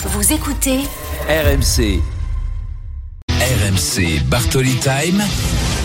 Vous 0.00 0.32
écoutez 0.32 0.78
RMC. 1.28 2.00
RMC 3.30 4.22
Bartoli 4.28 4.74
Time. 4.76 5.20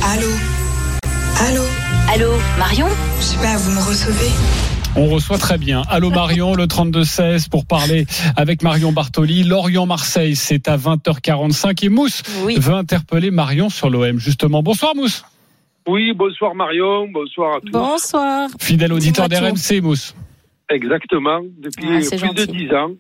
Allô? 0.04 0.28
Allô? 1.48 1.64
Allô, 2.10 2.32
Marion? 2.60 2.88
Je 3.20 3.24
sais 3.24 3.38
pas, 3.38 3.58
vous 3.58 3.72
me 3.72 3.78
recevez? 3.80 4.30
On 4.96 5.08
reçoit 5.08 5.38
très 5.40 5.58
bien. 5.58 5.82
Allô 5.90 6.12
Marion, 6.12 6.54
le 6.54 6.66
32-16 6.66 7.50
pour 7.50 7.66
parler 7.66 8.06
avec 8.36 8.62
Marion 8.62 8.92
Bartoli. 8.92 9.44
Lorient-Marseille, 9.44 10.36
c'est 10.36 10.68
à 10.68 10.78
20h45 10.78 11.86
et 11.86 11.90
Mousse 11.90 12.22
Oui. 12.44 12.58
veut 12.60 12.74
interpeller 12.76 13.32
Marion 13.32 13.70
sur 13.70 13.90
l'OM 13.90 14.20
justement. 14.20 14.62
Bonsoir 14.62 14.96
Mousse, 14.96 15.26
Oui, 15.88 16.14
bonsoir 16.14 16.54
Marion, 16.54 17.08
bonsoir 17.12 17.56
à 17.58 17.62
tous. 17.62 17.72
Bonsoir. 17.72 18.50
fidèle 18.60 18.94
auditeur 18.94 19.28
d'RMC 19.28 19.82
Mousse. 19.82 20.14
Exactement, 20.70 21.40
depuis 21.60 21.84
Ah, 21.88 22.00
plus 22.00 22.12
de 22.12 22.18
gentil. 22.18 22.48
10 22.68 22.72
ans. 22.76 22.92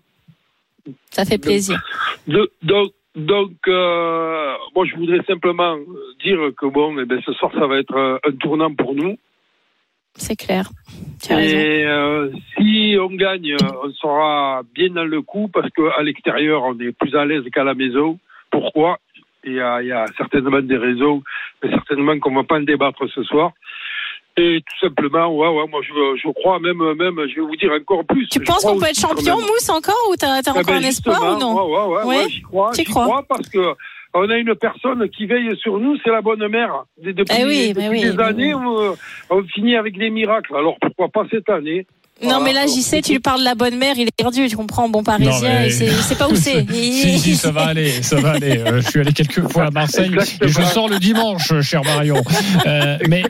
Ça 1.11 1.25
fait 1.25 1.37
plaisir. 1.37 1.81
Donc, 2.27 2.91
donc 3.15 3.51
euh, 3.67 4.53
moi, 4.75 4.85
je 4.85 4.95
voudrais 4.95 5.23
simplement 5.25 5.77
dire 6.23 6.39
que 6.57 6.65
bon, 6.65 6.97
eh 6.99 7.05
ben, 7.05 7.21
ce 7.25 7.33
soir, 7.33 7.51
ça 7.53 7.67
va 7.67 7.77
être 7.77 7.95
euh, 7.95 8.17
un 8.27 8.31
tournant 8.31 8.73
pour 8.73 8.95
nous. 8.95 9.17
C'est 10.15 10.35
clair. 10.35 10.69
Tu 11.21 11.33
as 11.33 11.37
raison. 11.37 11.57
Et 11.57 11.85
euh, 11.85 12.31
si 12.55 12.95
on 12.99 13.09
gagne, 13.15 13.55
on 13.83 13.91
sera 13.91 14.61
bien 14.73 14.89
dans 14.89 15.05
le 15.05 15.21
coup 15.21 15.47
parce 15.47 15.69
qu'à 15.71 16.01
l'extérieur, 16.03 16.63
on 16.63 16.79
est 16.79 16.91
plus 16.91 17.15
à 17.15 17.25
l'aise 17.25 17.43
qu'à 17.51 17.63
la 17.63 17.73
maison. 17.73 18.19
Pourquoi? 18.51 18.99
Il 19.45 19.53
y, 19.53 19.59
a, 19.59 19.81
il 19.81 19.87
y 19.87 19.91
a 19.91 20.05
certainement 20.15 20.61
des 20.61 20.77
raisons, 20.77 21.21
mais 21.61 21.69
certainement 21.69 22.17
qu'on 22.19 22.31
ne 22.31 22.35
va 22.37 22.43
pas 22.43 22.57
en 22.57 22.61
débattre 22.61 23.09
ce 23.09 23.23
soir. 23.23 23.51
Et 24.35 24.61
tout 24.61 24.87
simplement, 24.87 25.27
ouais, 25.35 25.47
ouais, 25.47 25.67
moi 25.69 25.79
je, 25.83 25.93
je 26.23 26.31
crois 26.33 26.59
même, 26.59 26.77
même, 26.95 27.15
je 27.29 27.35
vais 27.35 27.41
vous 27.47 27.55
dire 27.55 27.71
encore 27.71 28.03
plus. 28.05 28.27
Tu 28.29 28.39
penses 28.39 28.63
qu'on 28.63 28.79
peut 28.79 28.87
être 28.87 28.99
champion. 28.99 29.35
Mousse, 29.39 29.69
encore 29.69 29.95
Ou 30.09 30.15
t'as 30.15 30.41
t'as 30.41 30.53
Eh 30.55 30.59
encore 30.59 30.73
ben, 30.73 30.83
un 30.83 30.87
espoir 30.87 31.35
ou 31.35 31.39
non 31.39 31.53
Ouais, 31.53 31.85
ouais, 31.85 32.03
ouais, 32.03 32.15
Ouais. 32.15 32.29
j'y 32.29 32.41
crois, 32.41 32.71
crois 32.71 33.03
crois 33.05 33.23
parce 33.29 33.47
que 33.49 33.59
on 34.15 34.29
a 34.29 34.35
une 34.37 34.55
personne 34.55 35.07
qui 35.09 35.25
veille 35.27 35.55
sur 35.57 35.79
nous, 35.79 35.97
c'est 36.03 36.09
la 36.11 36.21
bonne 36.21 36.47
mère. 36.47 36.83
Depuis, 37.01 37.25
Eh 37.39 37.45
oui, 37.45 37.73
depuis 37.73 37.89
oui, 37.89 38.01
des 38.01 38.13
mais 38.13 38.23
années, 38.23 38.53
oui. 38.55 38.63
on, 39.29 39.35
on 39.37 39.43
finit 39.43 39.75
avec 39.75 39.97
des 39.97 40.09
miracles. 40.09 40.55
Alors 40.55 40.77
pourquoi 40.81 41.09
pas 41.09 41.25
cette 41.29 41.49
année? 41.49 41.85
Non, 42.23 42.41
mais 42.41 42.53
là, 42.53 42.65
j'y 42.67 42.81
sais, 42.81 43.01
tu 43.01 43.11
lui 43.13 43.19
parles 43.19 43.39
de 43.39 43.45
la 43.45 43.55
bonne 43.55 43.77
mère, 43.77 43.95
il 43.97 44.07
est 44.07 44.15
perdu, 44.15 44.47
tu 44.47 44.55
comprends, 44.55 44.89
bon 44.89 45.03
parisien, 45.03 45.31
mais- 45.41 45.67
il 45.67 45.71
sait, 45.71 45.85
il 45.87 45.91
sait 45.93 46.15
pas 46.15 46.27
où 46.27 46.35
c'est. 46.35 46.65
Si, 46.73 47.19
si, 47.19 47.35
ça 47.35 47.51
va 47.51 47.65
aller, 47.67 47.89
ça 48.03 48.15
va 48.17 48.31
aller. 48.31 48.59
Euh, 48.59 48.81
je 48.81 48.89
suis 48.89 48.99
allé 48.99 49.11
quelques 49.13 49.47
fois 49.51 49.65
à 49.65 49.71
Marseille 49.71 50.11
et 50.41 50.47
je 50.47 50.61
sors 50.61 50.87
le 50.89 50.99
dimanche, 50.99 51.51
cher 51.61 51.81
Marion. 51.83 52.21
Euh, 52.65 52.97
mais 53.09 53.23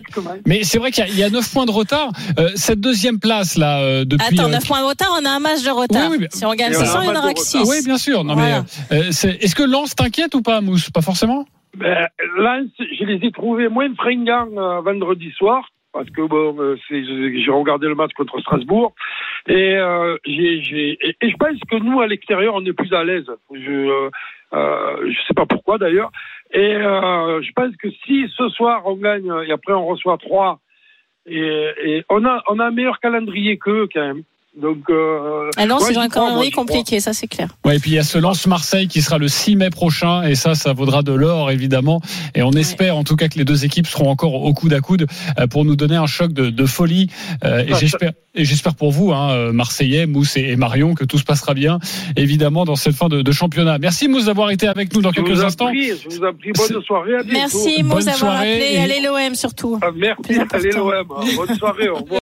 mais 0.46 0.64
c'est 0.64 0.78
vrai 0.78 0.92
qu'il 0.92 1.06
y 1.06 1.08
a- 1.08 1.10
il 1.10 1.18
y 1.18 1.24
a 1.24 1.30
9 1.30 1.52
points 1.52 1.66
de 1.66 1.72
retard. 1.72 2.12
Euh, 2.40 2.50
cette 2.56 2.80
deuxième 2.80 3.20
place 3.20 3.58
là, 3.58 3.80
euh, 3.82 4.06
depuis. 4.06 4.40
Attends, 4.40 4.50
euh, 4.50 4.54
9 4.54 4.66
points 4.68 4.82
de 4.82 4.88
retard, 4.88 5.18
on 5.22 5.26
a 5.26 5.30
un 5.30 5.40
match 5.40 5.64
de 5.64 5.70
retard. 5.70 6.10
Oui, 6.10 6.18
oui, 6.18 6.18
mais- 6.22 6.28
si 6.32 6.46
on 6.46 6.54
gagne 6.54 6.72
Et 6.72 6.76
ce 6.76 6.80
on 6.80 6.84
a 6.84 6.86
soir, 6.86 7.00
un 7.00 7.04
il 7.04 7.08
y 7.08 7.10
en 7.10 7.20
aura 7.20 7.34
que 7.34 7.40
retard. 7.40 7.46
6. 7.66 7.70
oui, 7.70 7.78
bien 7.86 7.98
sûr. 7.98 8.24
Non, 8.24 8.34
Voilà. 8.36 8.64
mais 8.92 8.98
euh, 8.98 9.04
c'est- 9.12 9.38
est-ce 9.44 9.56
que 9.56 9.64
Lens 9.64 9.96
t'inquiète 9.96 10.36
ou 10.36 10.42
pas, 10.42 10.62
Mousse? 10.62 10.90
Pas 10.90 11.02
forcément? 11.02 11.46
Ben, 11.78 12.08
Lens, 12.38 12.70
je 12.80 13.06
les 13.06 13.26
ai 13.28 13.32
trouvés 13.32 13.68
moins 13.70 13.88
fringants 13.96 14.48
euh, 14.58 14.82
vendredi 14.82 15.32
soir. 15.38 15.64
Parce 15.94 16.10
que 16.10 16.24
bon, 16.24 16.56
euh, 16.60 16.76
j'ai 16.90 17.52
regardé 17.52 17.88
le 17.88 17.94
match 17.94 18.12
contre 18.14 18.40
Strasbourg 18.40 18.94
et, 19.48 19.76
euh, 19.76 20.18
et 20.26 20.60
je 20.62 21.38
pense 21.38 21.60
que 21.70 21.76
nous 21.76 22.02
à 22.02 22.08
l'extérieur 22.08 22.56
on 22.56 22.66
est 22.66 22.74
plus 22.74 22.92
à 22.94 23.04
l'aise. 23.04 23.30
Je 23.54 23.72
euh, 23.72 24.10
euh, 24.54 25.12
je 25.12 25.18
sais 25.28 25.36
pas 25.36 25.46
pourquoi 25.46 25.78
d'ailleurs. 25.78 26.12
Et 26.52 26.76
euh, 26.76 27.42
je 27.44 27.52
pense 27.54 27.76
que 27.78 27.90
si 28.06 28.28
ce 28.36 28.50
soir 28.50 28.82
on 28.86 28.96
gagne 28.96 29.32
et 29.48 29.52
après 29.52 29.74
on 29.74 29.86
reçoit 29.86 30.18
trois 30.18 30.60
et, 31.28 31.68
et 31.84 32.04
on 32.10 32.26
a 32.26 32.42
on 32.50 32.58
a 32.58 32.66
un 32.66 32.72
meilleur 32.72 33.00
calendrier 33.00 33.60
qu'eux 33.60 33.88
quand 33.94 34.02
même. 34.02 34.24
Donc 34.60 34.78
euh, 34.92 35.50
Ah 35.58 35.66
non, 35.66 35.80
c'est 35.80 35.98
un 35.98 36.10
calendrier 36.10 36.52
compliqué, 36.52 37.00
ça 37.00 37.12
c'est 37.14 37.26
clair. 37.28 37.50
Ouais, 37.66 37.78
et 37.78 37.80
puis 37.80 37.92
il 37.92 37.94
y 37.96 38.00
a 38.00 38.04
ce 38.04 38.20
Lens 38.20 38.46
Marseille 38.46 38.88
qui 38.88 39.02
sera 39.02 39.18
le 39.18 39.28
6 39.28 39.56
mai 39.56 39.70
prochain 39.72 40.22
et 40.24 40.36
ça, 40.36 40.54
ça 40.54 40.74
vaudra 40.74 41.02
de 41.02 41.12
l'or 41.12 41.50
évidemment. 41.50 42.02
Et 42.36 42.44
on 42.44 42.52
espère 42.52 42.96
en 42.96 43.04
tout 43.04 43.16
cas 43.16 43.30
que 43.30 43.38
les 43.40 43.46
deux 43.46 43.66
équipes 43.66 43.88
seront 43.88 44.10
encore 44.10 44.36
au 44.36 44.54
coude 44.54 44.74
à 44.74 44.80
coude 44.80 45.08
euh, 45.40 45.48
pour 45.48 45.66
nous 45.66 45.76
donner 45.76 45.96
un 45.96 46.06
choc 46.06 46.34
de, 46.34 46.52
de 46.52 46.66
folie. 46.68 47.10
Euh, 47.44 47.64
et 47.66 47.72
Ça, 47.72 47.80
j'espère, 47.80 48.12
et 48.36 48.46
j'espère 48.46 48.76
pour 48.76 48.92
vous, 48.92 49.12
hein, 49.12 49.32
euh, 49.32 49.52
Marseillais, 49.54 50.06
Mousse 50.06 50.38
et, 50.38 50.56
Marion, 50.56 50.94
que 50.94 51.04
tout 51.04 51.18
se 51.18 51.24
passera 51.24 51.56
bien 51.56 51.80
évidemment 52.16 52.64
dans 52.64 52.76
cette 52.76 52.96
fin 52.96 53.08
de, 53.10 53.24
de 53.24 53.32
championnat. 53.32 53.80
Merci 53.80 54.08
Mousse 54.08 54.26
d'avoir 54.26 54.52
été 54.52 54.68
avec 54.68 54.94
nous 54.94 55.02
dans 55.02 55.12
Je 55.12 55.22
quelques 55.22 55.44
instants. 55.44 55.68
prie, 55.68 55.90
je 55.90 56.10
vous 56.16 56.24
en 56.24 56.32
prie. 56.34 56.52
Bonne 56.56 56.84
soirée. 56.84 57.16
À. 57.16 57.24
Merci, 57.24 57.78
Bonne 57.82 57.88
Mousse, 57.88 58.06
d'avoir 58.06 58.18
soirée 58.34 58.54
appelé. 58.54 58.74
et- 58.76 58.80
Allez, 58.80 59.02
l'OM 59.02 59.34
surtout. 59.36 59.80
Ah, 59.82 59.88
Merci. 59.96 60.40
Allez 60.52 60.72
l'OM. 60.72 61.08
Bonne 61.08 61.58
soirée. 61.58 61.90
Au 61.90 61.96
revoir. 61.96 62.04